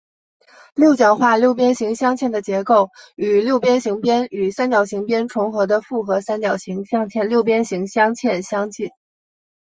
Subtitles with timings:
[0.73, 8.89] 六角化六边形镶嵌的结构与六边形边与三角形边重合的复合三角形镶嵌六边形镶嵌相近。